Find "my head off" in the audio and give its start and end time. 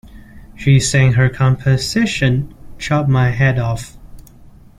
3.07-3.97